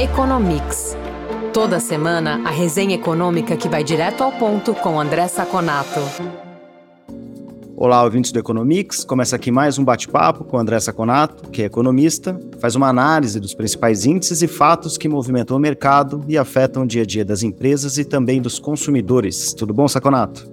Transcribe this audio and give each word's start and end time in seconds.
Economics. 0.00 0.96
Toda 1.52 1.78
semana, 1.78 2.40
a 2.46 2.50
resenha 2.50 2.94
econômica 2.94 3.58
que 3.58 3.68
vai 3.68 3.84
direto 3.84 4.24
ao 4.24 4.32
ponto 4.32 4.74
com 4.74 4.98
André 4.98 5.28
Saconato. 5.28 6.00
Olá, 7.76 8.02
ouvintes 8.02 8.32
do 8.32 8.38
Economics. 8.38 9.04
Começa 9.04 9.36
aqui 9.36 9.50
mais 9.50 9.78
um 9.78 9.84
bate-papo 9.84 10.44
com 10.44 10.56
André 10.56 10.80
Saconato, 10.80 11.50
que 11.50 11.60
é 11.60 11.66
economista, 11.66 12.40
faz 12.58 12.74
uma 12.74 12.88
análise 12.88 13.38
dos 13.38 13.52
principais 13.52 14.06
índices 14.06 14.40
e 14.40 14.48
fatos 14.48 14.96
que 14.96 15.10
movimentam 15.10 15.58
o 15.58 15.60
mercado 15.60 16.24
e 16.26 16.38
afetam 16.38 16.84
o 16.84 16.86
dia 16.86 17.02
a 17.02 17.06
dia 17.06 17.24
das 17.24 17.42
empresas 17.42 17.98
e 17.98 18.04
também 18.04 18.40
dos 18.40 18.58
consumidores. 18.58 19.52
Tudo 19.52 19.74
bom, 19.74 19.86
Saconato? 19.86 20.50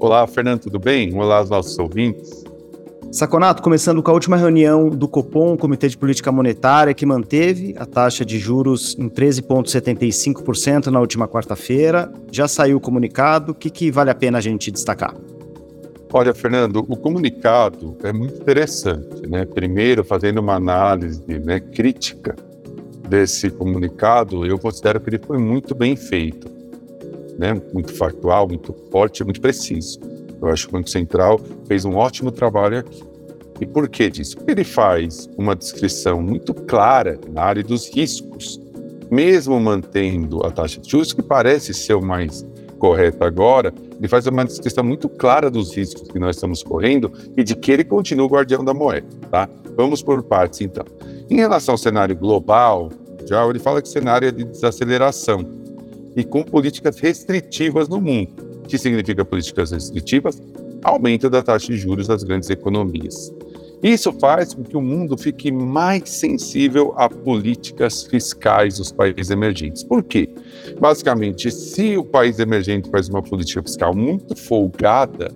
Olá, 0.00 0.26
Fernando, 0.26 0.62
tudo 0.62 0.78
bem? 0.78 1.14
Olá 1.14 1.36
aos 1.36 1.50
nossos 1.50 1.78
ouvintes. 1.78 2.42
Saconato, 3.10 3.60
começando 3.60 4.00
com 4.04 4.10
a 4.12 4.14
última 4.14 4.36
reunião 4.36 4.88
do 4.88 5.08
Copom, 5.08 5.56
Comitê 5.56 5.88
de 5.88 5.98
Política 5.98 6.30
Monetária, 6.30 6.94
que 6.94 7.04
manteve 7.04 7.74
a 7.76 7.84
taxa 7.84 8.24
de 8.24 8.38
juros 8.38 8.96
em 8.96 9.08
13,75% 9.08 10.86
na 10.86 11.00
última 11.00 11.26
quarta-feira. 11.26 12.12
Já 12.30 12.46
saiu 12.46 12.76
o 12.76 12.80
comunicado. 12.80 13.50
O 13.50 13.54
que, 13.54 13.68
que 13.68 13.90
vale 13.90 14.10
a 14.10 14.14
pena 14.14 14.38
a 14.38 14.40
gente 14.40 14.70
destacar? 14.70 15.12
Olha, 16.12 16.32
Fernando, 16.32 16.86
o 16.88 16.96
comunicado 16.96 17.96
é 18.04 18.12
muito 18.12 18.40
interessante, 18.40 19.26
né? 19.28 19.44
Primeiro, 19.44 20.04
fazendo 20.04 20.38
uma 20.38 20.54
análise 20.54 21.20
né, 21.40 21.58
crítica 21.58 22.36
desse 23.08 23.50
comunicado, 23.50 24.46
eu 24.46 24.56
considero 24.56 25.00
que 25.00 25.10
ele 25.10 25.18
foi 25.18 25.38
muito 25.38 25.74
bem 25.74 25.96
feito, 25.96 26.48
né? 27.36 27.60
Muito 27.72 27.92
factual, 27.92 28.46
muito 28.46 28.72
forte, 28.92 29.24
muito 29.24 29.40
preciso. 29.40 29.98
Eu 30.40 30.48
acho 30.48 30.66
que 30.66 30.74
o 30.74 30.78
Banco 30.78 30.88
Central 30.88 31.40
fez 31.66 31.84
um 31.84 31.96
ótimo 31.96 32.30
trabalho 32.30 32.78
aqui. 32.78 33.02
E 33.60 33.66
por 33.66 33.88
que 33.88 34.08
disso? 34.08 34.36
Porque 34.38 34.52
ele 34.52 34.64
faz 34.64 35.28
uma 35.36 35.54
descrição 35.54 36.22
muito 36.22 36.54
clara 36.54 37.18
na 37.30 37.42
área 37.42 37.62
dos 37.62 37.88
riscos, 37.94 38.58
mesmo 39.10 39.60
mantendo 39.60 40.44
a 40.46 40.50
taxa 40.50 40.80
de 40.80 40.90
juros, 40.90 41.12
que 41.12 41.22
parece 41.22 41.74
ser 41.74 41.94
o 41.94 42.00
mais 42.00 42.46
correto 42.78 43.22
agora, 43.22 43.74
ele 43.98 44.08
faz 44.08 44.26
uma 44.26 44.42
descrição 44.42 44.82
muito 44.82 45.06
clara 45.06 45.50
dos 45.50 45.76
riscos 45.76 46.08
que 46.08 46.18
nós 46.18 46.36
estamos 46.36 46.62
correndo 46.62 47.12
e 47.36 47.44
de 47.44 47.54
que 47.54 47.70
ele 47.70 47.84
continua 47.84 48.24
o 48.24 48.30
guardião 48.30 48.64
da 48.64 48.72
moeda, 48.72 49.06
tá? 49.30 49.46
Vamos 49.76 50.02
por 50.02 50.22
partes, 50.22 50.62
então. 50.62 50.86
Em 51.28 51.36
relação 51.36 51.74
ao 51.74 51.78
cenário 51.78 52.16
global, 52.16 52.88
já 53.28 53.46
ele 53.46 53.58
fala 53.58 53.82
que 53.82 53.88
o 53.88 53.92
cenário 53.92 54.26
é 54.26 54.32
de 54.32 54.44
desaceleração 54.44 55.44
e 56.16 56.24
com 56.24 56.42
políticas 56.42 56.98
restritivas 56.98 57.86
no 57.86 58.00
mundo 58.00 58.49
que 58.70 58.78
significa 58.78 59.24
políticas 59.24 59.72
restritivas, 59.72 60.40
aumento 60.82 61.28
da 61.28 61.42
taxa 61.42 61.66
de 61.66 61.76
juros 61.76 62.06
das 62.06 62.22
grandes 62.22 62.48
economias. 62.48 63.34
Isso 63.82 64.12
faz 64.12 64.54
com 64.54 64.62
que 64.62 64.76
o 64.76 64.80
mundo 64.80 65.16
fique 65.16 65.50
mais 65.50 66.08
sensível 66.08 66.92
a 66.96 67.08
políticas 67.08 68.04
fiscais 68.04 68.76
dos 68.78 68.92
países 68.92 69.30
emergentes. 69.30 69.82
Por 69.82 70.04
quê? 70.04 70.28
Basicamente, 70.78 71.50
se 71.50 71.96
o 71.96 72.04
país 72.04 72.38
emergente 72.38 72.90
faz 72.90 73.08
uma 73.08 73.22
política 73.22 73.62
fiscal 73.62 73.94
muito 73.94 74.36
folgada, 74.36 75.32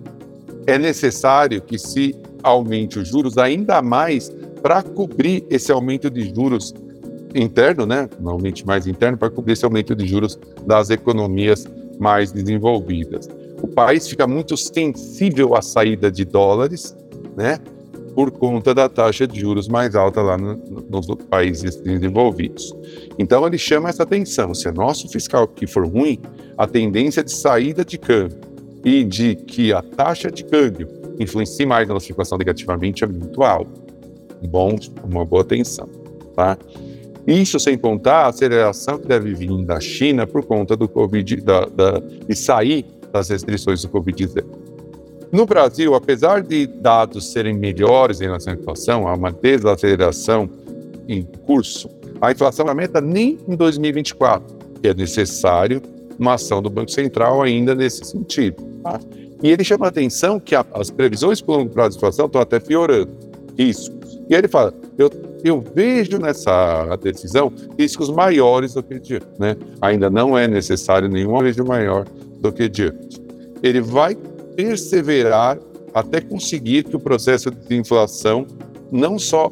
é 0.67 0.77
necessário 0.77 1.61
que 1.61 1.77
se 1.77 2.15
aumente 2.41 2.99
os 2.99 3.07
juros 3.07 3.37
ainda 3.37 3.81
mais 3.81 4.29
para 4.61 4.81
cobrir 4.81 5.43
esse 5.49 5.71
aumento 5.71 6.09
de 6.09 6.33
juros 6.33 6.73
interno, 7.33 7.85
né? 7.85 8.07
Normalmente 8.19 8.65
mais 8.65 8.87
interno, 8.87 9.17
para 9.17 9.29
cobrir 9.29 9.53
esse 9.53 9.65
aumento 9.65 9.95
de 9.95 10.07
juros 10.07 10.39
das 10.65 10.89
economias 10.89 11.67
mais 11.99 12.31
desenvolvidas. 12.31 13.27
O 13.61 13.67
país 13.67 14.07
fica 14.07 14.27
muito 14.27 14.55
sensível 14.57 15.55
à 15.55 15.61
saída 15.61 16.11
de 16.11 16.25
dólares, 16.25 16.95
né? 17.35 17.59
Por 18.13 18.31
conta 18.31 18.73
da 18.73 18.87
taxa 18.87 19.27
de 19.27 19.39
juros 19.39 19.67
mais 19.67 19.95
alta 19.95 20.21
lá 20.21 20.37
no, 20.37 20.55
nos 20.89 21.05
países 21.29 21.75
desenvolvidos. 21.75 22.73
Então 23.19 23.45
ele 23.45 23.57
chama 23.57 23.89
essa 23.89 24.03
atenção. 24.03 24.53
Se 24.53 24.67
o 24.69 24.73
nosso 24.73 25.09
fiscal 25.09 25.43
aqui 25.43 25.67
for 25.67 25.85
ruim, 25.85 26.19
a 26.57 26.65
tendência 26.65 27.23
de 27.23 27.31
saída 27.31 27.83
de 27.83 27.97
câmbio 27.97 28.37
e 28.83 29.03
de 29.03 29.35
que 29.35 29.73
a 29.73 29.81
taxa 29.81 30.31
de 30.31 30.43
câmbio 30.43 30.87
influencie 31.19 31.65
mais 31.65 31.87
na 31.87 31.93
nossa 31.93 32.05
situação 32.05 32.37
negativamente 32.37 33.03
é 33.03 33.07
muito 33.07 33.43
alta. 33.43 33.71
Bom, 34.47 34.75
uma 35.03 35.25
boa 35.25 35.41
atenção, 35.41 35.89
tá? 36.35 36.57
Isso 37.27 37.59
sem 37.59 37.77
contar 37.77 38.25
a 38.25 38.27
aceleração 38.27 38.99
que 38.99 39.07
deve 39.07 39.33
vir 39.33 39.65
da 39.65 39.79
China 39.79 40.27
por 40.27 40.45
conta 40.45 40.75
do 40.75 40.87
Covid, 40.87 41.37
da, 41.37 41.65
da, 41.65 42.01
sair 42.35 42.85
das 43.11 43.29
restrições 43.29 43.81
do 43.81 43.89
Covid-19. 43.89 44.43
No 45.31 45.45
Brasil, 45.45 45.95
apesar 45.95 46.43
de 46.43 46.67
dados 46.67 47.31
serem 47.31 47.53
melhores 47.53 48.21
em 48.21 48.25
relação 48.25 48.53
à 48.53 48.55
inflação, 48.55 49.07
há 49.07 49.15
uma 49.15 49.31
desaceleração 49.31 50.49
em 51.07 51.23
curso, 51.23 51.89
a 52.21 52.31
inflação 52.31 52.67
aumenta 52.67 53.01
nem 53.01 53.37
em 53.47 53.55
2024, 53.55 54.55
que 54.81 54.87
é 54.87 54.93
necessário 54.93 55.81
uma 56.17 56.35
ação 56.35 56.61
do 56.61 56.69
Banco 56.69 56.91
Central 56.91 57.41
ainda 57.41 57.75
nesse 57.75 58.05
sentido. 58.05 58.63
Tá? 58.83 58.99
E 59.43 59.49
ele 59.49 59.63
chama 59.63 59.87
a 59.87 59.89
atenção 59.89 60.39
que 60.39 60.55
a, 60.55 60.65
as 60.73 60.89
previsões 60.89 61.41
para 61.41 61.53
o 61.53 61.57
longo 61.57 61.69
prazo 61.71 61.91
de 61.91 61.97
inflação 61.97 62.27
estão 62.27 62.41
até 62.41 62.59
piorando 62.59 63.11
riscos. 63.57 63.94
E 64.29 64.33
aí 64.33 64.41
ele 64.41 64.47
fala, 64.47 64.73
eu 64.97 65.09
eu 65.45 65.61
vejo 65.61 66.17
nessa 66.17 66.97
decisão 67.03 67.53
riscos 67.77 68.09
maiores 68.09 68.73
do 68.73 68.81
que 68.81 68.99
diante. 68.99 69.27
Né? 69.37 69.55
Ainda 69.79 70.09
não 70.09 70.35
é 70.35 70.47
necessário 70.47 71.07
nenhum 71.07 71.37
risco 71.37 71.63
maior 71.63 72.03
do 72.39 72.51
que 72.51 72.67
diante. 72.67 73.21
Ele 73.61 73.79
vai 73.79 74.17
perseverar 74.55 75.59
até 75.93 76.19
conseguir 76.19 76.83
que 76.83 76.95
o 76.95 76.99
processo 76.99 77.51
de 77.51 77.77
inflação 77.77 78.47
não 78.91 79.19
só 79.19 79.51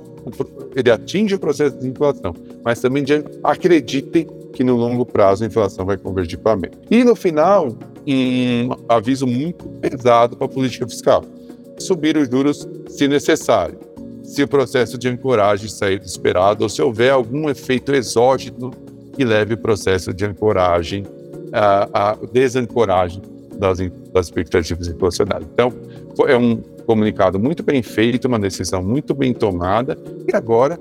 ele 0.76 0.90
atinja 0.90 1.36
o 1.36 1.40
processo 1.40 1.78
de 1.78 1.88
inflação, 1.88 2.34
mas 2.66 2.82
também 2.82 3.06
acreditem 3.44 4.28
que 4.52 4.64
no 4.64 4.76
longo 4.76 5.06
prazo 5.06 5.44
a 5.44 5.48
inflação 5.48 5.86
vai 5.86 5.98
convergir 5.98 6.40
para 6.40 6.54
a. 6.54 6.70
E 6.90 7.04
no 7.04 7.16
final, 7.16 7.68
um 8.08 8.70
aviso 8.90 9.28
muito 9.28 9.66
pesado 9.80 10.36
para 10.36 10.46
a 10.46 10.50
política 10.50 10.88
fiscal: 10.88 11.24
subir 11.78 12.18
os 12.18 12.28
juros 12.28 12.68
se 12.88 13.08
necessário 13.08 13.78
se 14.24 14.42
o 14.42 14.48
processo 14.48 14.98
de 14.98 15.08
ancoragem 15.10 15.70
sair 15.70 16.00
do 16.00 16.06
esperado 16.06 16.64
ou 16.64 16.70
se 16.70 16.82
houver 16.82 17.12
algum 17.12 17.50
efeito 17.50 17.94
exógeno 17.94 18.72
que 19.14 19.24
leve 19.24 19.54
o 19.54 19.58
processo 19.58 20.14
de 20.14 20.26
ancoragem 20.26 21.06
à, 21.52 22.18
desancoragem 22.32 23.22
das, 23.58 23.78
das 24.12 24.26
expectativas 24.26 24.88
inflacionárias. 24.88 25.48
Então, 25.54 25.72
é 26.28 26.36
um 26.36 26.58
comunicado 26.86 27.40
muito 27.40 27.62
bem 27.64 27.84
feito, 27.84 28.28
uma 28.28 28.40
decisão 28.40 28.82
muito 28.82 29.14
bem 29.14 29.34
tomada, 29.34 29.98
e 30.28 30.36
agora 30.36 30.80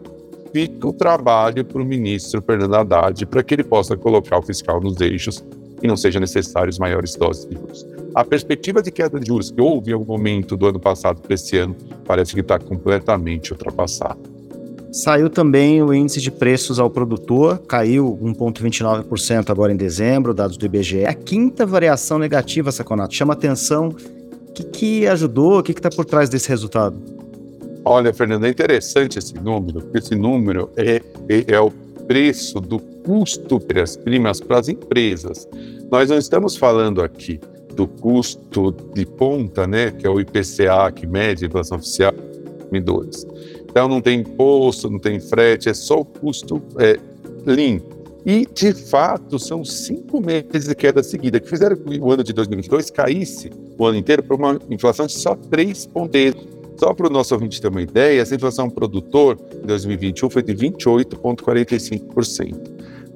fica 0.53 0.89
o 0.89 0.93
trabalho 0.93 1.65
para 1.65 1.81
o 1.81 1.85
ministro 1.85 2.43
Fernando 2.43 2.75
Haddad 2.75 3.27
para 3.27 3.43
que 3.43 3.55
ele 3.55 3.65
possa 3.65 3.97
colocar 3.97 4.39
o 4.39 4.43
fiscal 4.43 4.81
nos 4.81 5.01
eixos 5.01 5.45
e 5.83 5.89
não 5.89 5.97
sejam 5.97 6.21
necessários 6.21 6.79
maiores 6.79 7.17
doses 7.17 7.45
de 7.45 7.55
juros. 7.55 7.87
A 8.15 8.25
perspectiva 8.25 8.83
de 8.83 8.91
queda 8.91 9.19
de 9.19 9.27
juros 9.27 9.51
que 9.51 9.61
houve 9.61 9.91
em 9.91 9.95
algum 9.95 10.13
momento 10.13 10.57
do 10.57 10.67
ano 10.67 10.79
passado 10.79 11.21
para 11.21 11.35
esse 11.35 11.57
ano 11.57 11.75
parece 12.05 12.35
que 12.35 12.41
está 12.41 12.59
completamente 12.59 13.53
ultrapassada. 13.53 14.19
Saiu 14.93 15.31
também 15.31 15.83
o 15.83 15.95
índice 15.95 16.21
de 16.21 16.31
preços 16.31 16.79
ao 16.79 16.91
produtor, 16.91 17.59
caiu 17.67 18.19
1,29% 18.23 19.49
agora 19.49 19.73
em 19.73 19.77
dezembro, 19.77 20.35
dados 20.35 20.59
do 20.59 20.67
IBGE. 20.67 21.07
A 21.07 21.15
quinta 21.15 21.65
variação 21.65 22.19
negativa, 22.19 22.71
Saconato, 22.71 23.15
chama 23.15 23.33
atenção. 23.33 23.89
O 23.89 24.53
que, 24.53 24.63
que 24.63 25.07
ajudou? 25.07 25.61
O 25.61 25.63
que 25.63 25.73
está 25.73 25.89
por 25.89 26.05
trás 26.05 26.29
desse 26.29 26.51
resultado? 26.51 26.95
Olha, 27.85 28.13
Fernando, 28.13 28.45
é 28.45 28.51
interessante 28.51 29.19
esse 29.19 29.35
número, 29.35 29.81
porque 29.81 29.99
esse 29.99 30.15
número 30.15 30.71
é, 30.77 31.01
é, 31.27 31.45
é 31.55 31.59
o 31.61 31.73
preço 32.07 32.61
do 32.61 32.79
custo 32.79 33.59
das 33.59 33.97
primas 33.97 34.41
para 34.41 34.59
as 34.59 34.69
empresas. 34.69 35.49
Nós 35.91 36.11
não 36.11 36.19
estamos 36.19 36.57
falando 36.57 37.03
aqui 37.03 37.41
do 37.75 37.87
custo 37.87 38.75
de 38.95 39.07
ponta, 39.07 39.67
né, 39.67 39.91
que 39.91 40.07
é 40.07 40.11
o 40.11 40.21
IPCA, 40.21 40.91
que 40.95 41.07
mede 41.07 41.45
a 41.45 41.49
inflação 41.49 41.79
oficial 41.79 42.13
dos 42.13 42.57
consumidores. 42.59 43.27
Então 43.69 43.89
não 43.89 44.01
tem 44.01 44.21
imposto, 44.21 44.91
não 44.91 44.99
tem 44.99 45.19
frete, 45.19 45.69
é 45.69 45.75
só 45.75 46.01
o 46.01 46.05
custo 46.05 46.63
é, 46.79 46.99
limpo. 47.47 48.03
E, 48.25 48.47
de 48.47 48.73
fato, 48.73 49.39
são 49.39 49.65
cinco 49.65 50.21
meses 50.21 50.69
de 50.69 50.75
queda 50.75 51.03
seguida, 51.03 51.41
que 51.41 51.49
fizeram 51.49 51.77
que 51.77 51.99
o 51.99 52.13
ano 52.13 52.23
de 52.23 52.33
2022 52.33 52.91
caísse 52.91 53.51
o 53.77 53.85
ano 53.85 53.99
inteiro 53.99 54.23
para 54.23 54.37
uma 54.37 54.61
inflação 54.71 55.07
de 55.07 55.15
só 55.15 55.35
3,1%. 55.35 56.62
Só 56.77 56.95
para 56.95 57.07
o 57.07 57.11
nosso 57.11 57.35
ouvinte 57.35 57.61
ter 57.61 57.69
uma 57.69 57.83
ideia, 57.83 58.21
essa 58.21 58.35
inflação 58.35 58.71
produtor 58.71 59.39
em 59.63 59.67
2021 59.67 60.31
foi 60.31 60.43
de 60.43 60.55
28,45%. 60.55 62.73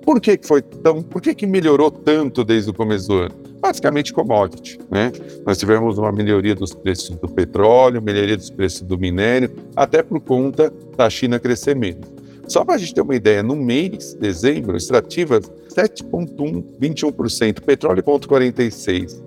Por 0.06 0.20
que, 0.20 0.38
foi 0.42 0.62
tão. 0.62 1.02
Por 1.02 1.20
que, 1.20 1.34
que 1.34 1.48
melhorou 1.48 1.90
tanto 1.90 2.44
desde 2.44 2.70
o 2.70 2.74
começo 2.74 3.08
do 3.08 3.14
ano? 3.14 3.34
Basicamente 3.60 4.12
commodity. 4.12 4.78
Né? 4.88 5.10
Nós 5.44 5.58
tivemos 5.58 5.98
uma 5.98 6.12
melhoria 6.12 6.54
dos 6.54 6.72
preços 6.72 7.16
do 7.16 7.28
petróleo, 7.28 8.00
melhoria 8.00 8.36
dos 8.36 8.48
preços 8.48 8.82
do 8.82 8.96
minério, 8.96 9.50
até 9.74 10.04
por 10.04 10.20
conta 10.20 10.72
da 10.96 11.10
China 11.10 11.40
crescer 11.40 11.74
menos. 11.74 12.06
Só 12.46 12.64
para 12.64 12.76
a 12.76 12.78
gente 12.78 12.94
ter 12.94 13.00
uma 13.00 13.16
ideia, 13.16 13.42
no 13.42 13.56
mês, 13.56 14.14
dezembro, 14.14 14.76
extrativas 14.76 15.50
7,1, 15.74 16.62
21%, 16.80 17.60
petróleo 17.62 18.04
0,46%. 18.04 19.20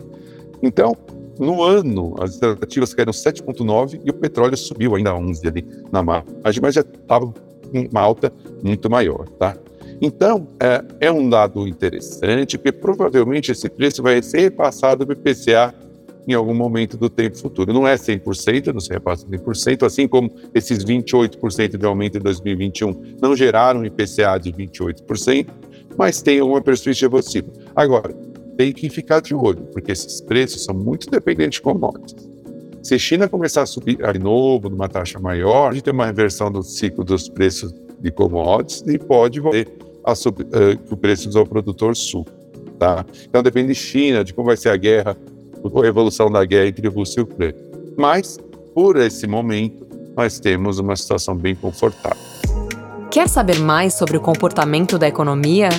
Então, 0.61 0.95
no 1.39 1.63
ano, 1.63 2.15
as 2.19 2.33
extrativas 2.33 2.93
caíram 2.93 3.13
7,9% 3.13 4.01
e 4.03 4.09
o 4.09 4.13
petróleo 4.13 4.57
subiu 4.57 4.95
ainda 4.95 5.11
11% 5.11 5.47
ali 5.47 5.65
na 5.91 6.03
margem, 6.03 6.61
mas 6.61 6.75
já 6.75 6.81
estava 6.81 7.33
uma 7.73 8.01
alta 8.01 8.31
muito 8.61 8.89
maior, 8.89 9.27
tá? 9.29 9.55
Então, 10.01 10.47
é, 10.59 11.07
é 11.07 11.11
um 11.11 11.29
dado 11.29 11.67
interessante, 11.67 12.57
porque 12.57 12.71
provavelmente 12.71 13.51
esse 13.51 13.69
preço 13.69 14.01
vai 14.01 14.21
ser 14.21 14.39
repassado 14.39 15.05
para 15.05 15.15
o 15.15 15.17
IPCA 15.17 15.73
em 16.27 16.33
algum 16.33 16.53
momento 16.53 16.95
do 16.95 17.09
tempo 17.09 17.37
futuro. 17.37 17.73
Não 17.73 17.87
é 17.87 17.95
100%, 17.95 18.73
não 18.73 18.79
se 18.79 18.89
repassa 18.89 19.25
100%, 19.25 19.85
assim 19.85 20.07
como 20.07 20.31
esses 20.53 20.85
28% 20.85 21.77
de 21.77 21.85
aumento 21.85 22.17
em 22.17 22.21
2021 22.21 23.17
não 23.21 23.35
geraram 23.35 23.85
IPCA 23.85 24.37
de 24.39 24.53
28%, 24.53 25.47
mas 25.97 26.21
tem 26.21 26.39
alguma 26.39 26.61
perspectiva 26.61 27.09
possível. 27.09 27.51
Agora, 27.75 28.15
tem 28.59 28.73
que 28.73 28.89
ficar 28.89 29.21
de 29.21 29.33
olho, 29.33 29.61
porque 29.71 29.89
esses 29.89 30.19
preços 30.19 30.65
são 30.65 30.75
muito 30.75 31.09
dependentes 31.09 31.59
de 31.59 31.61
commodities. 31.61 32.29
Se 32.83 32.93
a 32.93 32.97
China 32.97 33.29
começar 33.29 33.61
a 33.61 33.65
subir 33.65 33.95
de 33.95 34.19
novo, 34.19 34.69
numa 34.69 34.89
taxa 34.89 35.17
maior, 35.17 35.69
a 35.69 35.73
gente 35.73 35.83
tem 35.83 35.93
uma 35.93 36.05
reversão 36.05 36.51
do 36.51 36.61
ciclo 36.61 37.05
dos 37.05 37.29
preços 37.29 37.73
de 38.01 38.11
commodities 38.11 38.83
e 38.85 38.99
pode 38.99 39.39
voltar 39.39 39.71
a 40.03 40.13
subir, 40.13 40.45
uh, 40.47 40.77
que 40.77 40.93
o 40.93 40.97
preço 40.97 41.39
ao 41.39 41.45
produtor 41.45 41.95
suba. 41.95 42.29
Tá? 42.77 43.05
Então 43.29 43.41
depende 43.41 43.69
de 43.69 43.75
China, 43.75 44.25
de 44.25 44.33
como 44.33 44.47
vai 44.47 44.57
ser 44.57 44.69
a 44.71 44.75
guerra, 44.75 45.15
a 45.63 45.87
evolução 45.87 46.29
da 46.29 46.43
guerra 46.43 46.67
entre 46.67 46.85
Rússia 46.89 47.21
e 47.21 47.23
Ucrânia. 47.23 47.55
Mas, 47.97 48.37
por 48.75 48.97
esse 48.97 49.25
momento, 49.25 49.87
nós 50.17 50.37
temos 50.37 50.79
uma 50.79 50.97
situação 50.97 51.33
bem 51.33 51.55
confortável. 51.55 52.21
Quer 53.09 53.29
saber 53.29 53.59
mais 53.59 53.93
sobre 53.93 54.17
o 54.17 54.19
comportamento 54.19 54.97
da 54.97 55.07
economia? 55.07 55.69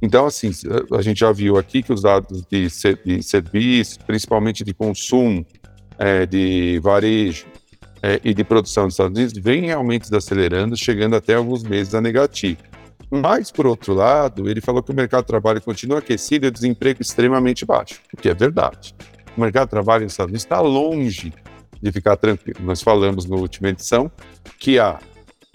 Então, 0.00 0.26
assim, 0.26 0.50
a 0.92 1.02
gente 1.02 1.20
já 1.20 1.32
viu 1.32 1.56
aqui 1.56 1.82
que 1.82 1.92
os 1.92 2.02
dados 2.02 2.42
de, 2.50 2.68
de 3.04 3.22
serviço, 3.22 3.98
principalmente 4.06 4.62
de 4.62 4.72
consumo, 4.72 5.44
é, 5.98 6.24
de 6.24 6.78
varejo 6.80 7.46
é, 8.02 8.20
e 8.22 8.32
de 8.32 8.44
produção 8.44 8.84
dos 8.84 8.94
Estados 8.94 9.16
Unidos, 9.18 9.34
vem 9.36 9.66
realmente 9.66 10.14
acelerando, 10.14 10.76
chegando 10.76 11.16
até 11.16 11.34
alguns 11.34 11.64
meses 11.64 11.94
a 11.94 12.00
negativo. 12.00 12.58
Mas, 13.10 13.50
por 13.50 13.66
outro 13.66 13.94
lado, 13.94 14.48
ele 14.48 14.60
falou 14.60 14.82
que 14.82 14.92
o 14.92 14.94
mercado 14.94 15.22
de 15.22 15.28
trabalho 15.28 15.60
continua 15.60 15.98
aquecido 15.98 16.46
e 16.46 16.48
o 16.48 16.52
desemprego 16.52 17.00
extremamente 17.00 17.64
baixo, 17.64 18.00
o 18.12 18.16
que 18.16 18.28
é 18.28 18.34
verdade. 18.34 18.94
O 19.36 19.40
mercado 19.40 19.66
de 19.66 19.70
trabalho 19.70 20.04
nos 20.04 20.12
Estados 20.12 20.30
Unidos 20.30 20.44
está 20.44 20.60
longe 20.60 21.32
de 21.80 21.92
ficar 21.92 22.16
tranquilo. 22.16 22.60
Nós 22.62 22.82
falamos 22.82 23.24
na 23.24 23.36
última 23.36 23.68
edição 23.68 24.10
que 24.58 24.78
há 24.78 24.98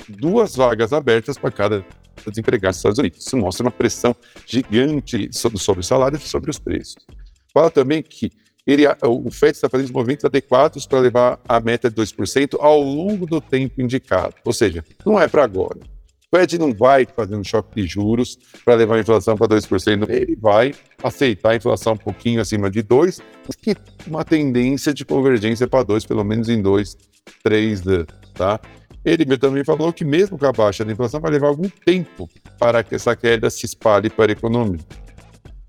duas 0.10 0.56
vagas 0.56 0.92
abertas 0.94 1.38
para 1.38 1.52
cada 1.52 1.86
desempregado 2.32 2.70
nos 2.70 2.78
Estados 2.78 3.00
Unidos. 3.00 3.26
Isso 3.26 3.38
mostra 3.38 3.66
uma 3.66 3.72
pressão 3.72 4.16
gigante 4.46 5.30
sobre, 5.32 5.58
os 5.80 5.88
salários 5.88 6.24
e 6.24 6.28
sobre 6.28 6.50
os 6.50 6.60
preços. 6.60 6.96
Fala 7.54 7.70
também 7.70 8.02
que 8.02 8.32
ele, 8.66 8.84
o 9.04 9.30
FED 9.30 9.58
está 9.58 9.70
fazendo 9.70 9.92
movimentos 9.92 10.24
adequados 10.24 10.88
para 10.88 11.00
levar 11.00 11.40
a 11.48 11.60
meta 11.60 11.90
de 11.90 11.96
2% 11.96 12.58
ao 12.60 12.82
longo 12.82 13.26
do 13.26 13.42
tempo 13.42 13.82
indicado. 13.82 14.36
Ou 14.46 14.54
seja, 14.54 14.84
não 15.06 15.20
é 15.20 15.28
para 15.28 15.44
agora. 15.44 15.80
O 16.32 16.36
Fed 16.36 16.58
não 16.58 16.74
vai 16.74 17.06
fazer 17.06 17.36
um 17.36 17.44
choque 17.44 17.82
de 17.82 17.88
juros 17.88 18.40
para 18.66 18.74
levar 18.74 18.96
a 18.96 19.00
inflação 19.02 19.38
para 19.38 19.56
2%. 19.56 20.10
Ele 20.10 20.36
vai 20.36 20.74
aceitar 21.04 21.52
a 21.52 21.56
inflação 21.56 21.94
um 21.94 21.98
pouquinho 21.98 22.42
acima 22.42 22.72
de 22.72 22.82
2%, 22.82 23.22
mas 23.46 23.56
que 23.56 23.76
uma 24.08 24.24
tendência 24.24 24.94
de 24.94 25.06
convergência 25.06 25.68
para 25.68 25.86
2%, 25.86 26.08
pelo 26.08 26.24
menos 26.24 26.50
em 26.50 26.62
2, 26.62 26.98
3 27.44 27.88
anos. 27.88 28.08
Tá? 28.34 28.60
Ele 29.06 29.38
também 29.38 29.64
falou 29.64 29.92
que 29.92 30.06
mesmo 30.06 30.38
com 30.38 30.46
a 30.46 30.52
baixa 30.52 30.86
da 30.86 30.92
inflação 30.92 31.20
vai 31.20 31.32
levar 31.32 31.48
algum 31.48 31.68
tempo 31.68 32.30
para 32.58 32.84
que 32.84 32.96
essa 32.96 33.16
queda 33.16 33.50
se 33.50 33.66
espalhe 33.66 34.10
para 34.10 34.32
a 34.32 34.34
economia. 34.34 34.80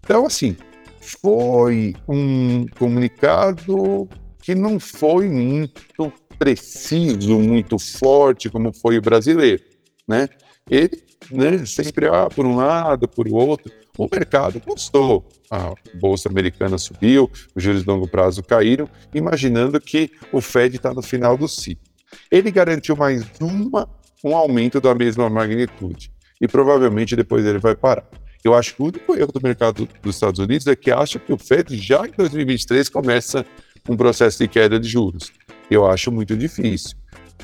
Então, 0.05 0.27
assim, 0.27 0.57
foi 1.01 1.95
um 2.09 2.67
comunicado 2.79 4.09
que 4.41 4.55
não 4.55 4.79
foi 4.79 5.29
muito 5.29 6.13
preciso, 6.39 7.39
muito 7.39 7.79
forte, 7.79 8.51
como 8.51 8.73
foi 8.73 8.99
o 8.99 9.03
brasileiro, 9.03 9.63
né? 10.07 10.29
ele 10.71 11.03
né, 11.31 11.65
sempre 11.65 12.07
ah, 12.07 12.29
por 12.29 12.45
um 12.47 12.57
lado, 12.57 13.09
por 13.09 13.27
outro. 13.29 13.73
O 13.97 14.09
mercado 14.11 14.61
gostou. 14.67 15.27
A 15.51 15.73
bolsa 15.95 16.29
americana 16.29 16.79
subiu, 16.79 17.31
os 17.55 17.63
juros 17.63 17.83
de 17.83 17.89
longo 17.89 18.09
prazo 18.09 18.43
caíram, 18.43 18.89
imaginando 19.15 19.81
que 19.81 20.11
o 20.33 20.41
Fed 20.41 20.77
está 20.77 20.93
no 20.93 21.03
final 21.03 21.37
do 21.37 21.47
ciclo. 21.47 21.94
Ele 22.31 22.51
garantiu 22.51 22.97
mais 22.97 23.25
uma, 23.41 23.89
um 24.23 24.37
aumento 24.37 24.81
da 24.81 24.95
mesma 24.95 25.29
magnitude 25.29 26.11
e 26.41 26.49
provavelmente 26.49 27.17
depois 27.17 27.45
ele 27.45 27.59
vai 27.59 27.75
parar. 27.75 28.05
Eu 28.43 28.55
acho 28.55 28.75
que 28.75 28.83
o 28.83 28.87
único 28.87 29.17
erro 29.17 29.33
do 29.33 29.41
mercado 29.43 29.89
dos 30.03 30.17
Estados 30.17 30.39
Unidos 30.39 30.67
é 30.67 30.77
que 30.77 30.91
acha 30.91 31.19
que 31.19 31.33
o 31.33 31.39
Fed 31.39 31.77
já 31.77 32.07
em 32.07 32.11
2023 32.11 32.89
começa 32.89 33.45
um 33.89 33.97
processo 33.97 34.39
de 34.39 34.49
queda 34.49 34.79
de 34.79 34.89
juros. 34.89 35.33
Eu 35.71 35.87
acho 35.87 36.13
muito 36.13 36.37
difícil 36.37 36.97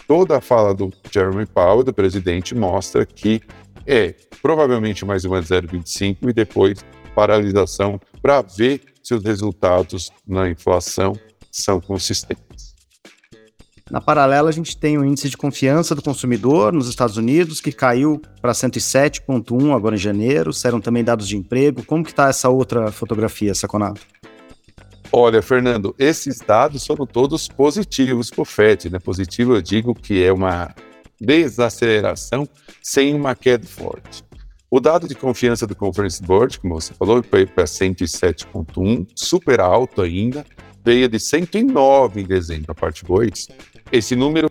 toda 0.06 0.38
a 0.38 0.40
fala 0.40 0.74
do 0.74 0.92
Jeremy 1.10 1.46
Powell, 1.46 1.84
do 1.84 1.92
presidente, 1.92 2.54
mostra 2.54 3.04
que 3.06 3.40
é 3.86 4.14
provavelmente 4.42 5.04
mais 5.04 5.24
uma 5.24 5.40
0,25 5.40 6.28
e 6.28 6.32
depois 6.32 6.84
paralisação 7.14 8.00
para 8.22 8.42
ver 8.42 8.82
se 9.02 9.14
os 9.14 9.24
resultados 9.24 10.10
na 10.26 10.48
inflação 10.48 11.12
são 11.50 11.80
consistentes. 11.80 12.69
Na 13.90 14.00
paralela, 14.00 14.48
a 14.48 14.52
gente 14.52 14.76
tem 14.76 14.96
o 14.96 15.04
índice 15.04 15.28
de 15.28 15.36
confiança 15.36 15.96
do 15.96 16.02
consumidor 16.02 16.72
nos 16.72 16.88
Estados 16.88 17.16
Unidos, 17.16 17.60
que 17.60 17.72
caiu 17.72 18.22
para 18.40 18.52
107,1 18.52 19.74
agora 19.74 19.96
em 19.96 19.98
janeiro. 19.98 20.52
Saíram 20.52 20.80
também 20.80 21.02
dados 21.02 21.26
de 21.26 21.36
emprego. 21.36 21.84
Como 21.84 22.04
que 22.04 22.10
está 22.10 22.28
essa 22.28 22.48
outra 22.48 22.92
fotografia, 22.92 23.52
Saconato? 23.52 24.00
Olha, 25.12 25.42
Fernando, 25.42 25.92
esses 25.98 26.38
dados 26.38 26.86
foram 26.86 27.04
todos 27.04 27.48
positivos 27.48 28.30
para 28.30 28.42
o 28.42 28.44
FED. 28.44 28.90
Né? 28.90 29.00
Positivo, 29.00 29.56
eu 29.56 29.60
digo 29.60 29.92
que 29.92 30.22
é 30.22 30.32
uma 30.32 30.72
desaceleração 31.20 32.48
sem 32.80 33.12
uma 33.12 33.34
queda 33.34 33.66
forte. 33.66 34.22
O 34.70 34.78
dado 34.78 35.08
de 35.08 35.16
confiança 35.16 35.66
do 35.66 35.74
Conference 35.74 36.22
Board, 36.22 36.60
como 36.60 36.80
você 36.80 36.94
falou, 36.94 37.20
foi 37.28 37.44
para 37.44 37.64
107,1, 37.64 39.04
super 39.16 39.60
alto 39.60 40.00
ainda, 40.00 40.46
veio 40.84 41.08
de 41.08 41.18
109 41.18 42.20
em 42.20 42.24
dezembro, 42.24 42.72
a 42.72 42.74
parte 42.74 43.04
2. 43.04 43.48
Esse 43.92 44.16
número, 44.16 44.50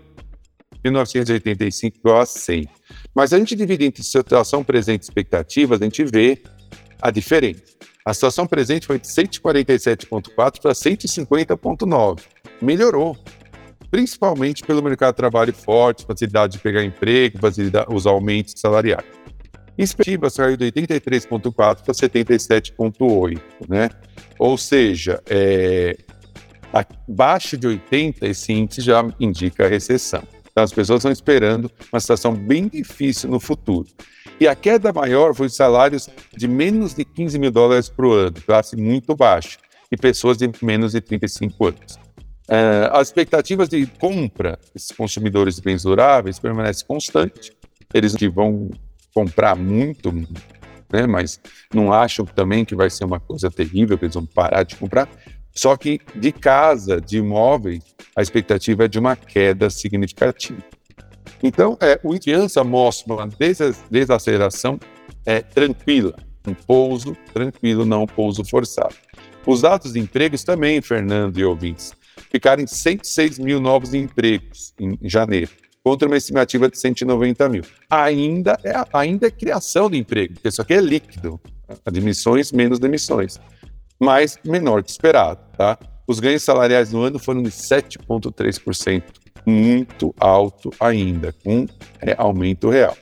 1985 0.83 1.97
igual 1.97 2.21
a 2.21 2.25
100. 2.25 2.67
Mas 3.13 3.33
a 3.33 3.39
gente 3.39 3.55
divide 3.55 3.85
entre 3.85 4.03
situação 4.03 4.63
presente 4.63 5.01
e 5.01 5.05
expectativas, 5.05 5.81
a 5.81 5.83
gente 5.83 6.03
vê 6.03 6.41
a 7.01 7.11
diferença. 7.11 7.63
A 8.05 8.13
situação 8.13 8.47
presente 8.47 8.87
foi 8.87 8.99
de 8.99 9.07
147,4 9.07 10.33
para 10.33 10.71
150,9. 10.71 12.21
Melhorou, 12.61 13.17
principalmente 13.91 14.63
pelo 14.63 14.81
mercado 14.81 15.13
de 15.13 15.17
trabalho 15.17 15.53
forte, 15.53 16.05
facilidade 16.05 16.53
de 16.53 16.59
pegar 16.59 16.83
emprego, 16.83 17.39
facilidade, 17.39 17.87
os 17.93 18.05
aumentos 18.05 18.53
salariais. 18.57 19.05
Expectativa 19.77 20.29
saiu 20.29 20.57
de 20.57 20.71
83,4 20.71 21.51
para 21.53 21.93
77,8, 21.93 23.39
né? 23.67 23.89
Ou 24.37 24.57
seja, 24.57 25.21
é, 25.29 25.97
abaixo 26.73 27.57
de 27.57 27.67
80, 27.67 28.27
esse 28.27 28.53
índice 28.53 28.81
já 28.81 29.03
indica 29.19 29.67
recessão. 29.67 30.23
Então, 30.51 30.63
as 30.63 30.73
pessoas 30.73 30.99
estão 30.99 31.11
esperando 31.11 31.71
uma 31.91 31.99
situação 31.99 32.33
bem 32.33 32.67
difícil 32.67 33.29
no 33.29 33.39
futuro. 33.39 33.87
E 34.39 34.47
a 34.47 34.55
queda 34.55 34.91
maior 34.91 35.33
foi 35.33 35.47
os 35.47 35.55
salários 35.55 36.09
de 36.35 36.47
menos 36.47 36.93
de 36.93 37.05
15 37.05 37.37
mil 37.39 37.51
dólares 37.51 37.89
por 37.89 38.17
ano, 38.17 38.35
classe 38.45 38.75
muito 38.75 39.15
baixa, 39.15 39.57
e 39.91 39.97
pessoas 39.97 40.37
de 40.37 40.49
menos 40.61 40.93
de 40.93 41.01
35 41.01 41.67
anos. 41.67 41.99
Uh, 42.47 42.89
as 42.93 43.09
expectativas 43.09 43.69
de 43.69 43.85
compra 43.85 44.57
desses 44.73 44.91
consumidores 44.91 45.57
de 45.57 45.61
bens 45.61 45.83
duráveis 45.83 46.39
permanecem 46.39 46.85
constantes. 46.87 47.51
Eles 47.93 48.15
que 48.15 48.27
vão 48.27 48.69
comprar 49.13 49.55
muito 49.55 50.11
né? 50.91 51.05
Mas 51.05 51.39
não 51.73 51.93
acham 51.93 52.25
também 52.25 52.65
que 52.65 52.75
vai 52.75 52.89
ser 52.89 53.05
uma 53.05 53.19
coisa 53.19 53.49
terrível, 53.49 53.97
que 53.97 54.05
eles 54.05 54.15
vão 54.15 54.25
parar 54.25 54.63
de 54.63 54.75
comprar. 54.75 55.07
Só 55.59 55.75
que 55.75 55.99
de 56.15 56.31
casa, 56.31 57.01
de 57.01 57.17
imóveis, 57.17 57.83
a 58.15 58.21
expectativa 58.21 58.85
é 58.85 58.87
de 58.87 58.97
uma 58.97 59.17
queda 59.17 59.69
significativa. 59.69 60.63
Então, 61.43 61.77
é, 61.81 61.99
o 62.01 62.17
criança 62.17 62.63
mostra 62.63 63.13
uma 63.13 63.29
desaceleração 63.91 64.79
é, 65.25 65.41
tranquila, 65.41 66.15
um 66.47 66.53
pouso 66.53 67.13
tranquilo, 67.33 67.83
não 67.83 68.03
um 68.03 68.07
pouso 68.07 68.45
forçado. 68.45 68.95
Os 69.45 69.59
dados 69.59 69.91
de 69.91 69.99
empregos 69.99 70.45
também, 70.45 70.81
Fernando 70.81 71.37
e 71.37 71.43
ouvintes, 71.43 71.91
ficaram 72.31 72.63
em 72.63 72.67
106 72.67 73.37
mil 73.37 73.59
novos 73.59 73.93
empregos 73.93 74.73
em 74.79 74.97
janeiro, 75.03 75.51
contra 75.83 76.07
uma 76.07 76.15
estimativa 76.15 76.69
de 76.69 76.79
190 76.79 77.49
mil. 77.49 77.63
Ainda 77.89 78.57
é, 78.63 78.75
ainda 78.93 79.27
é 79.27 79.31
criação 79.31 79.89
de 79.89 79.97
emprego, 79.97 80.35
porque 80.35 80.47
isso 80.47 80.61
aqui 80.61 80.75
é 80.75 80.79
líquido, 80.79 81.37
admissões 81.85 82.49
menos 82.53 82.79
demissões, 82.79 83.37
mas 83.99 84.37
menor 84.45 84.83
que 84.83 84.91
esperado. 84.91 85.41
Tá? 85.57 85.77
Os 86.07 86.19
ganhos 86.19 86.43
salariais 86.43 86.91
no 86.91 87.01
ano 87.03 87.19
foram 87.19 87.43
de 87.43 87.51
7,3%, 87.51 89.03
muito 89.45 90.13
alto 90.19 90.71
ainda, 90.79 91.33
com 91.43 91.67
é, 92.01 92.15
aumento 92.17 92.69
real. 92.69 92.95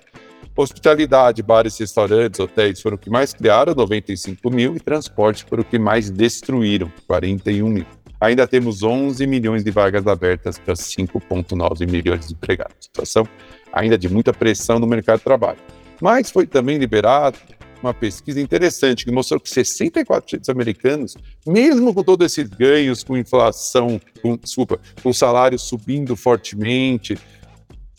Hospitalidade, 0.56 1.44
bares, 1.44 1.78
restaurantes, 1.78 2.40
hotéis 2.40 2.82
foram 2.82 2.96
o 2.96 3.00
que 3.00 3.12
mais 3.12 3.32
criaram, 3.32 3.76
95 3.76 4.50
mil, 4.50 4.76
e 4.76 4.80
transporte 4.80 5.46
foram 5.48 5.62
o 5.62 5.66
que 5.66 5.78
mais 5.78 6.10
destruíram, 6.10 6.92
41 7.06 7.70
mil. 7.70 7.86
Ainda 8.20 8.48
temos 8.48 8.82
11 8.82 9.28
milhões 9.28 9.64
de 9.64 9.70
vagas 9.70 10.08
abertas 10.08 10.58
para 10.58 10.74
5,9 10.74 11.90
milhões 11.90 12.28
de 12.28 12.34
empregados. 12.34 12.76
Situação 12.80 13.28
ainda 13.72 13.98
de 13.98 14.10
muita 14.10 14.34
pressão 14.34 14.80
no 14.80 14.88
mercado 14.88 15.20
de 15.20 15.24
trabalho. 15.24 15.60
Mas 16.02 16.32
foi 16.32 16.48
também 16.48 16.78
liberado 16.78 17.38
uma 17.82 17.94
pesquisa 17.94 18.42
interessante 18.42 19.06
que 19.06 19.12
mostrou 19.12 19.40
que 19.40 19.50
64% 19.50 20.40
dos 20.40 20.50
americanos, 20.50 21.16
mesmo 21.46 21.94
com 21.94 22.04
todos 22.04 22.26
esses 22.26 22.50
ganhos, 22.50 23.04
com 23.04 23.18
inflação, 23.18 24.00
com, 24.22 24.38
desculpa, 24.38 24.80
com 25.02 25.14
salários 25.14 25.64
subindo 25.64 26.16
fortemente, 26.16 27.18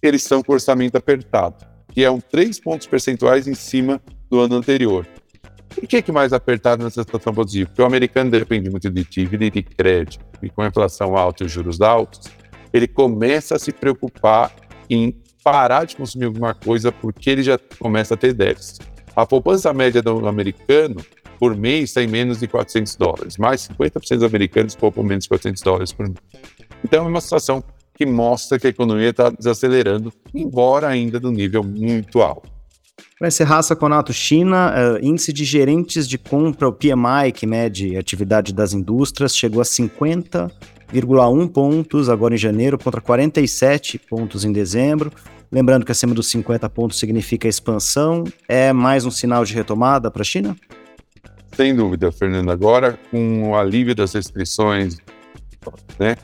eles 0.02 0.22
estão 0.22 0.42
com 0.42 0.52
orçamento 0.52 0.96
apertado 0.96 1.68
que 1.98 2.04
é 2.04 2.10
um 2.10 2.20
3 2.20 2.60
pontos 2.60 2.86
percentuais 2.86 3.48
em 3.48 3.54
cima 3.54 4.00
do 4.30 4.38
ano 4.38 4.54
anterior. 4.54 5.04
Por 5.68 5.86
que, 5.86 6.00
que 6.00 6.12
mais 6.12 6.32
apertado 6.32 6.84
nessa 6.84 7.02
situação 7.02 7.34
positiva? 7.34 7.68
Porque 7.70 7.82
o 7.82 7.84
americano 7.84 8.30
depende 8.30 8.70
muito 8.70 8.88
de 8.88 9.04
dívida 9.04 9.44
e 9.44 9.50
de 9.50 9.64
crédito. 9.64 10.24
E 10.40 10.48
com 10.48 10.62
a 10.62 10.68
inflação 10.68 11.16
alta 11.16 11.42
e 11.42 11.46
os 11.46 11.52
juros 11.52 11.80
altos, 11.80 12.28
ele 12.72 12.86
começa 12.86 13.56
a 13.56 13.58
se 13.58 13.72
preocupar 13.72 14.54
em 14.88 15.20
parar 15.42 15.86
de 15.86 15.96
consumir 15.96 16.26
alguma 16.26 16.54
coisa 16.54 16.92
porque 16.92 17.30
ele 17.30 17.42
já 17.42 17.58
começa 17.80 18.14
a 18.14 18.16
ter 18.16 18.32
déficit. 18.32 18.86
A 19.18 19.26
poupança 19.26 19.74
média 19.74 20.00
do 20.00 20.28
americano 20.28 21.04
por 21.40 21.56
mês 21.56 21.90
está 21.90 22.00
em 22.00 22.06
menos 22.06 22.38
de 22.38 22.46
400 22.46 22.94
dólares. 22.94 23.36
Mais 23.36 23.68
50% 23.68 24.14
dos 24.14 24.22
americanos 24.22 24.76
poupam 24.76 25.02
menos 25.02 25.24
de 25.24 25.30
400 25.30 25.60
dólares 25.60 25.92
por 25.92 26.06
mês. 26.06 26.18
Então 26.84 27.04
é 27.04 27.08
uma 27.08 27.20
situação 27.20 27.60
que 27.96 28.06
mostra 28.06 28.60
que 28.60 28.68
a 28.68 28.70
economia 28.70 29.10
está 29.10 29.28
desacelerando, 29.28 30.12
embora 30.32 30.86
ainda 30.86 31.18
do 31.18 31.32
nível 31.32 31.64
muito 31.64 32.22
alto. 32.22 32.48
Para 33.18 33.26
encerrar, 33.26 33.60
Saconato, 33.62 34.12
China, 34.12 34.72
uh, 34.72 35.04
índice 35.04 35.32
de 35.32 35.44
gerentes 35.44 36.06
de 36.06 36.16
compra, 36.16 36.68
o 36.68 36.72
PMI, 36.72 37.32
que 37.34 37.44
mede 37.44 37.96
a 37.96 38.00
atividade 38.00 38.54
das 38.54 38.72
indústrias, 38.72 39.36
chegou 39.36 39.60
a 39.60 39.64
50,1 40.92 41.48
pontos 41.52 42.08
agora 42.08 42.34
em 42.34 42.38
janeiro, 42.38 42.78
contra 42.78 43.00
47 43.00 43.98
pontos 43.98 44.44
em 44.44 44.52
dezembro. 44.52 45.12
Lembrando 45.50 45.84
que 45.84 45.92
acima 45.92 46.14
dos 46.14 46.30
50 46.30 46.68
pontos 46.70 46.98
significa 46.98 47.48
expansão. 47.48 48.24
É 48.46 48.72
mais 48.72 49.04
um 49.04 49.10
sinal 49.10 49.44
de 49.44 49.54
retomada 49.54 50.10
para 50.10 50.22
a 50.22 50.24
China? 50.24 50.56
Sem 51.54 51.74
dúvida, 51.74 52.12
Fernando. 52.12 52.50
Agora, 52.50 52.98
com 53.10 53.50
o 53.50 53.56
alívio 53.56 53.94
das 53.94 54.12
restrições, 54.12 54.98
né, 55.98 56.16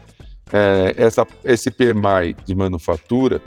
é, 0.53 0.95
essa, 0.97 1.27
esse 1.45 1.71
PMI 1.71 2.37
de 2.45 2.55
manufatura 2.55 3.41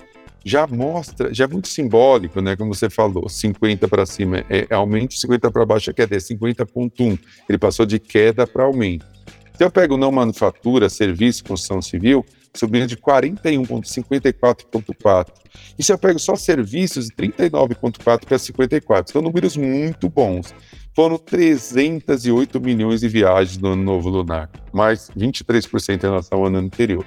já 0.44 0.66
mostra, 0.66 1.34
já 1.34 1.44
é 1.44 1.48
muito 1.48 1.68
simbólico, 1.68 2.42
né? 2.42 2.56
Como 2.56 2.74
você 2.74 2.90
falou, 2.90 3.28
50 3.28 3.88
para 3.88 4.06
cima 4.06 4.46
é, 4.50 4.66
é 4.70 4.76
aumento, 4.76 5.14
50 5.14 5.52
para 5.52 5.66
baixo 5.66 5.90
é 5.90 5.94
queda, 5.94 6.16
é 6.16 6.20
50,1. 6.20 7.20
Ele 7.50 7.58
passou 7.58 7.86
de 7.86 8.00
queda 8.00 8.48
para 8.48 8.64
aumento. 8.64 9.17
Se 9.58 9.64
eu 9.64 9.72
pego 9.72 9.98
não 9.98 10.12
manufatura, 10.12 10.88
serviço, 10.88 11.44
construção 11.44 11.82
civil, 11.82 12.24
subindo 12.54 12.86
de 12.86 12.96
41,54,4. 12.96 15.34
E 15.80 15.84
se 15.84 15.92
eu 15.92 15.98
pego 15.98 16.20
só 16.20 16.36
serviços, 16.36 17.08
de 17.08 17.16
39,4 17.16 18.26
para 18.26 18.38
54. 18.38 19.12
São 19.12 19.20
números 19.20 19.58
muito 19.58 20.08
bons. 20.10 20.54
Foram 20.96 21.18
308 21.18 22.62
milhões 22.62 23.00
de 23.00 23.08
viagens 23.08 23.58
no 23.58 23.70
ano 23.70 23.82
novo 23.82 24.10
lunar, 24.10 24.48
mais 24.72 25.10
23% 25.18 25.98
em 25.98 26.02
relação 26.02 26.38
ao 26.38 26.46
ano 26.46 26.60
anterior. 26.60 27.04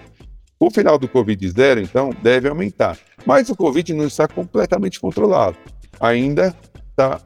O 0.59 0.73
final 0.73 0.99
do 0.99 1.09
Covid-0, 1.09 1.85
então, 1.85 2.11
deve 2.21 2.49
aumentar. 2.49 2.99
Mas 3.25 3.49
o 3.49 3.55
Covid 3.55 3.95
não 3.95 4.09
está 4.09 4.27
completamente 4.27 4.99
controlado. 4.99 5.57
Ainda 6.01 6.53
tá, 6.97 7.21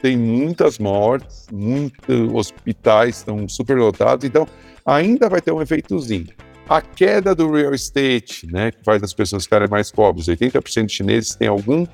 tem 0.00 0.16
muitas 0.16 0.78
mortes, 0.78 1.46
muitos 1.52 2.32
hospitais 2.32 3.18
estão 3.18 3.48
superlotados, 3.48 4.24
então 4.24 4.46
ainda 4.84 5.28
vai 5.28 5.40
ter 5.40 5.52
um 5.52 5.60
efeitozinho. 5.60 6.28
A 6.68 6.80
queda 6.82 7.34
do 7.34 7.50
real 7.50 7.74
estate, 7.74 8.46
né, 8.46 8.70
que 8.70 8.84
faz 8.84 9.02
as 9.02 9.14
pessoas 9.14 9.44
ficarem 9.44 9.68
mais 9.68 9.90
pobres, 9.90 10.26
80% 10.26 10.86
de 10.86 10.92
chineses 10.92 11.34
têm 11.34 11.48
algum 11.48 11.86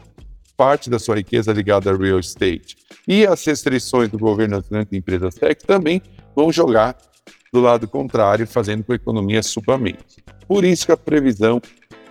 parte 0.56 0.90
da 0.90 0.99
sua 0.99 1.16
riqueza 1.16 1.52
ligada 1.52 1.90
ao 1.90 1.96
real 1.96 2.18
estate. 2.18 2.76
E 3.06 3.26
as 3.26 3.44
restrições 3.44 4.08
do 4.08 4.18
governo 4.18 4.62
de 4.62 4.96
empresas 4.96 5.34
tech 5.34 5.64
também 5.64 6.00
vão 6.34 6.52
jogar 6.52 6.96
do 7.52 7.61
lado 7.61 7.87
contrário, 7.87 8.46
fazendo 8.46 8.82
com 8.82 8.87
que 8.87 8.92
a 8.92 8.96
economia 8.96 9.42
suba 9.42 9.78
menos. 9.78 10.16
Por 10.46 10.64
isso 10.64 10.87
que 10.87 10.92
a 10.92 10.96
previsão 10.96 11.61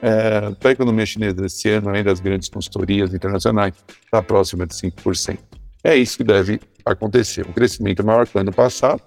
é, 0.01 0.51
para 0.51 0.69
a 0.69 0.71
economia 0.73 1.05
chinesa 1.05 1.45
esse 1.45 1.69
ano, 1.69 1.89
além 1.89 2.03
das 2.03 2.19
grandes 2.19 2.49
consultorias 2.49 3.13
internacionais, 3.13 3.73
está 4.05 4.21
próxima 4.21 4.65
de 4.65 4.73
5%. 4.73 5.37
É 5.83 5.95
isso 5.95 6.17
que 6.17 6.23
deve 6.23 6.61
acontecer. 6.85 7.45
Um 7.47 7.51
crescimento 7.51 8.05
maior 8.05 8.25
que 8.25 8.37
o 8.37 8.41
ano 8.41 8.53
passado, 8.53 9.01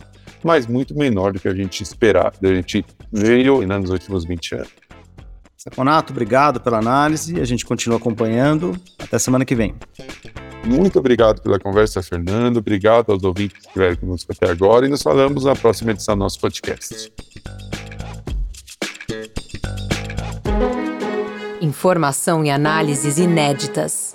mas 0.44 0.66
muito 0.66 0.96
menor 0.96 1.32
do 1.32 1.40
que 1.40 1.48
a 1.48 1.54
gente 1.54 1.82
esperava, 1.82 2.34
a 2.42 2.54
gente 2.54 2.84
veio 3.10 3.66
nos 3.66 3.90
últimos 3.90 4.24
20 4.24 4.54
anos. 4.56 4.86
Saconato, 5.56 6.12
obrigado 6.12 6.60
pela 6.60 6.78
análise. 6.78 7.40
A 7.40 7.44
gente 7.44 7.64
continua 7.64 7.98
acompanhando. 7.98 8.78
Até 8.98 9.18
semana 9.18 9.44
que 9.44 9.54
vem. 9.54 9.74
Muito 10.64 10.98
obrigado 10.98 11.40
pela 11.42 11.58
conversa, 11.58 12.02
Fernando. 12.02 12.58
Obrigado 12.58 13.10
aos 13.10 13.24
ouvintes 13.24 13.58
que 13.58 13.66
estiveram 13.66 13.96
conosco 13.96 14.32
até 14.32 14.50
agora. 14.50 14.86
E 14.86 14.88
nos 14.88 15.02
falamos 15.02 15.44
na 15.44 15.56
próxima 15.56 15.92
edição 15.92 16.14
do 16.14 16.20
nosso 16.20 16.38
podcast. 16.40 17.12
Informação 21.60 22.44
e 22.44 22.50
análises 22.50 23.18
inéditas. 23.18 24.14